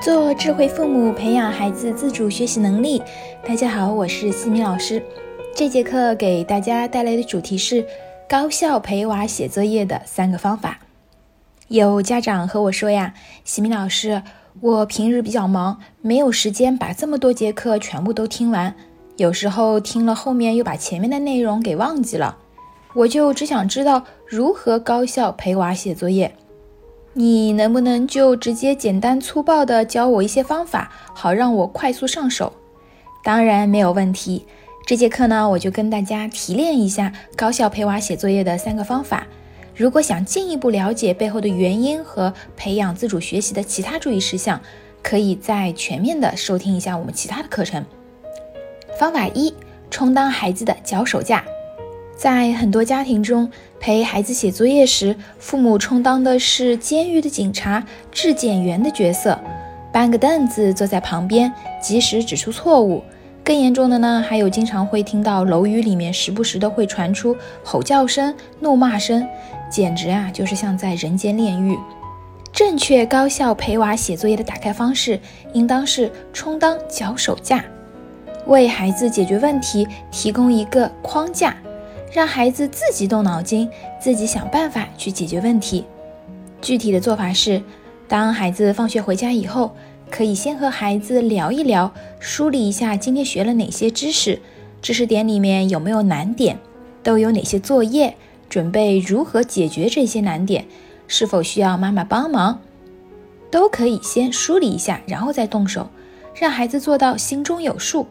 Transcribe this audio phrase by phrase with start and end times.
[0.00, 3.02] 做智慧父母，培养孩子自主学习能力。
[3.46, 5.02] 大家好，我是西米老师。
[5.54, 7.86] 这节课给大家带来的主题是
[8.26, 10.78] 高效陪娃写作业的三个方法。
[11.68, 13.12] 有家长和我说呀，
[13.44, 14.22] 西米老师，
[14.62, 18.74] 我平日比较忙，没有时间把这么多节课全部都听完，
[19.18, 22.38] 有时候听了后面又把前面的内容给忘记了。
[22.94, 26.34] 我就只想知道如何高效陪娃写作业。
[27.12, 32.52] 你能不能就直接简单粗暴的教我一些方法，好让我快速上手？
[33.24, 34.46] 当然没有问题。
[34.86, 39.26] 这节课呢，我就跟大家提炼一下高效陪娃写作业的三个方法。
[39.74, 44.60] 如果想进一步了解背后的原因和培养自主学习的其他注意事项，
[45.02, 47.84] 可以再全面的收听一下我们其他的课程。
[48.98, 49.52] 方法一：
[49.90, 51.44] 充当孩子的脚手架。
[52.20, 59.40] 在很多家庭中，陪孩子写作业时，父母充当的是监狱的警察、质检员的角色，
[59.90, 63.02] 搬个凳子坐在旁边，及时指出错误。
[63.42, 69.26] 更严重的呢，还有经常会听到楼宇里面时不时的会传出吼叫声、怒骂声，
[69.70, 71.74] 简直啊，就是像在人间炼狱。
[72.52, 75.18] 正确高效陪娃写作业的打开方式，
[75.54, 77.64] 应当是充当脚手架，
[78.44, 81.56] 为孩子解决问题提供一个框架。
[82.12, 85.84] 让孩子自己动脑筋，自己想办法去解决问题。
[86.60, 87.62] 具体的做法是，
[88.08, 89.70] 当孩子放学回家以后，
[90.10, 94.40] 可以先和孩子聊一聊，梳理一下今天学了哪些知识，
[94.82, 96.58] 知识点里面有没有难点，
[97.02, 98.16] 都有哪些作业，
[98.48, 100.66] 准备如何解决这些难点，
[101.06, 102.60] 是否需要妈妈帮忙，
[103.52, 105.88] 都可以先梳理一下，然后再动手，
[106.34, 108.06] 让孩子做到心中有数。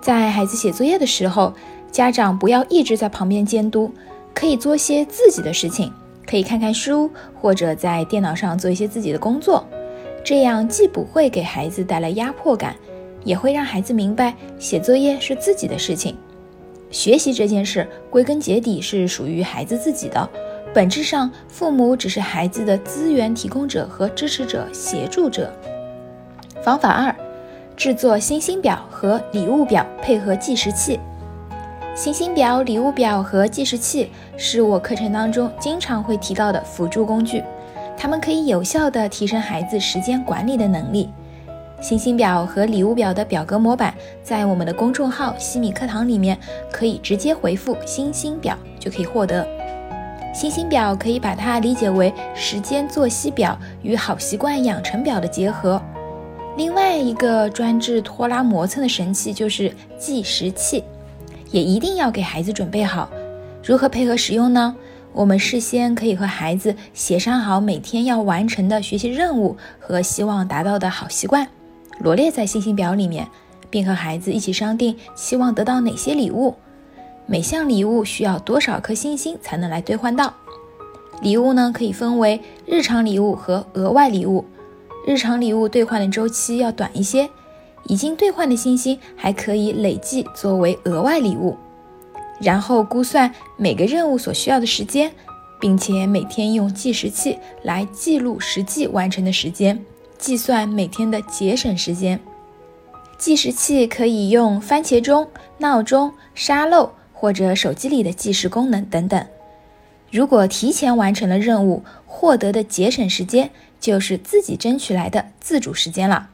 [0.00, 1.52] 在孩子写作业的时候。
[1.92, 3.92] 家长不要一直在旁边监督，
[4.32, 5.92] 可以做些自己的事情，
[6.26, 9.64] 可以看看书，或者在电脑上做一些自己的工作。
[10.24, 12.74] 这样既不会给孩子带来压迫感，
[13.24, 16.16] 也会让孩子明白写作业是自己的事情。
[16.90, 20.26] 学习这件事归根结底是属于孩子自己的，
[20.72, 25.52] 本质上父母只是孩子的资源提供者和支持者、协助者。
[26.62, 27.14] 方法二，
[27.76, 30.98] 制作星星表和礼物表，配合计时器。
[31.94, 37.44] 星星表、礼物表和计时器是我课程当中经常会提到的辅助工具，
[37.98, 41.10] 它们可以有效地提升孩子时间管理的能力。
[41.82, 43.92] 星星表和礼物表的表格模板
[44.22, 46.38] 在我们的公众号“西米课堂”里面，
[46.72, 49.46] 可以直接回复“星星表”就可以获得。
[50.32, 55.80] 星星表可以把它理解为时间作息表与好习惯养成表的结合。
[56.56, 60.82] 另外一个专治拖拉磨蹭的神器就是计时器。
[61.52, 63.08] 也一定要给孩子准备好，
[63.62, 64.74] 如何配合使用呢？
[65.12, 71.46] 我们事先可以和孩子协商好每天要完成的学习任务和希望达到的好习惯，
[71.98, 73.28] 罗列在星星表里面，
[73.68, 76.54] 并和孩子一起商定希望得到哪些礼物，
[77.26, 80.32] 每项礼物需要多少颗星星才能来兑换到。
[81.20, 84.46] 礼物呢可以分为日常礼物和额外礼物，
[85.06, 87.28] 日常礼物兑换的周期要短一些。
[87.84, 91.56] 已经兑换的星星还可以累计作为额外礼物，
[92.40, 95.12] 然后估算每个任务所需要的时间，
[95.60, 99.84] 并且每天用计时器来记录实际完成的时间，
[100.18, 102.18] 计算每天的节省时间。
[103.18, 105.28] 计时器可以用番茄钟、
[105.58, 109.24] 闹钟、沙漏或者手机里的计时功能等等。
[110.10, 113.50] 如果提前完成了任务，获得的节省时间
[113.80, 116.30] 就是自己争取来的自主时间了。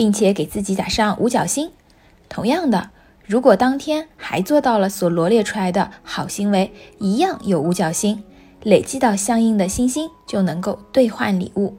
[0.00, 1.70] 并且给自己打上五角星。
[2.26, 2.88] 同样的，
[3.26, 8.24] 如果当天还做到了所罗列出来的好行为，一样有五角星，
[8.62, 11.76] 累积到相应的星星就能够兑换礼物。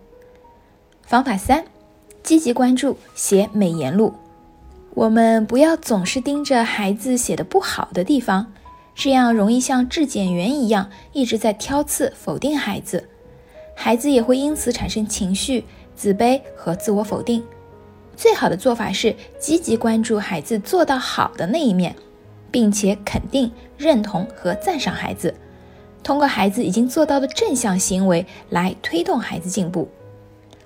[1.02, 1.66] 方法三，
[2.22, 4.14] 积极关注写美言录。
[4.94, 8.54] 我们不要总是盯着孩子写的不好的地方，
[8.94, 13.10] 这样容易像质检员一样一直在挑刺否定孩子，
[13.76, 15.66] 孩子也会因此产生情绪、
[15.96, 17.44] 自卑和自我否定。
[18.16, 21.96] 最好的做法是积极关注孩子做到好的那一面，
[22.52, 25.34] 并且肯定、认同和赞赏孩子。
[26.04, 29.88] 通过孩子已经做到的正向行为来推动孩子进步。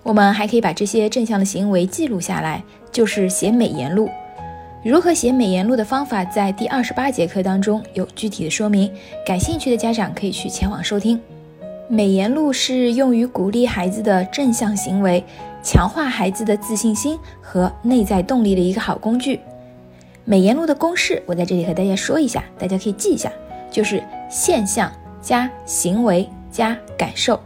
[0.01, 4.09] 我们还可以把这些正向的行为记录下来，就是写美言录。
[4.83, 8.91] 如何写美言录的方法，在第二十八节课当中有具体的说明。
[9.25, 11.19] 感兴趣的家长可以去前往收听。
[11.87, 15.23] 美言录是用于鼓励孩子的正向行为。
[15.65, 19.39] 强化孩子的自信心和内在动力的一个好工具。
[20.23, 23.31] 美言录的公式，我在这里和大家说一下，大家可以记一下，
[23.71, 24.91] 就是现象
[25.23, 27.39] 加行为加感受。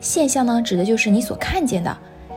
[0.00, 1.90] 现象呢，指的就是你所看见的；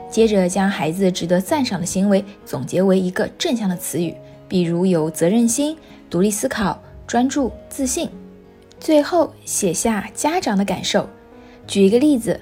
[0.10, 4.16] 接着将孩子值得赞赏的行为总结为一个正向的词语，
[4.48, 5.78] 比如有责任心、
[6.10, 8.10] 独立思考、专注、自信。
[8.80, 11.08] 最后写下家长的感受。
[11.68, 12.42] 举一个例子，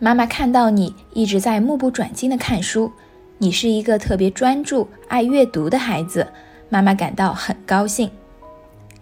[0.00, 2.92] 妈妈看到你一直在目不转睛地看书，
[3.38, 6.26] 你是一个特别专注、爱阅读的孩子，
[6.68, 8.10] 妈妈感到很高兴。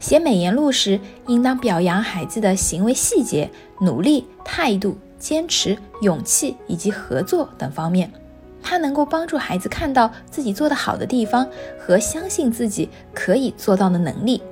[0.01, 3.51] 写美言录时，应当表扬孩子的行为细节、
[3.81, 4.97] 努力、态度。
[5.19, 8.09] 坚持、勇气以及合作等方面，
[8.63, 11.49] 它能够帮助孩子看到自己做得好的地方
[11.79, 14.43] 和相信自己可以做到的能力。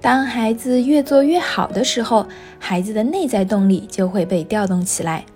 [0.00, 2.24] 当孩子越做越好的时候，
[2.60, 5.26] 孩子的内在动力就会被调动起来。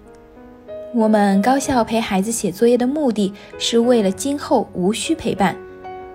[0.94, 5.56] 我们高效陪孩子写作业的目的是为了今后无需陪伴。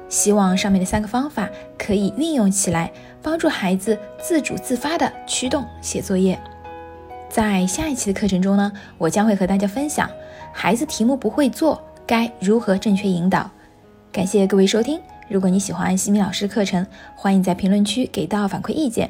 [0.07, 2.91] 希望上面的三个方法可以运用起来，
[3.23, 6.39] 帮助孩子自主自发地驱动写作业。
[7.27, 10.07] 在下一期的课程中呢，我将会和大家分享
[10.53, 13.49] 孩子题目不会做该如何正确引导。
[14.11, 16.85] 感谢各位收听，如果你喜欢西米老师的课程，
[17.15, 19.09] 欢迎在评论区给到反馈意见。